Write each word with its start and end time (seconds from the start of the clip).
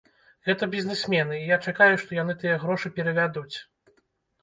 Гэта 0.47 0.67
бізнесмены, 0.75 1.35
і 1.39 1.45
я 1.55 1.59
чакаю, 1.73 1.93
што 2.07 2.19
яны 2.23 2.39
тыя 2.43 2.59
грошы 2.67 2.95
перавядуць. 2.99 3.57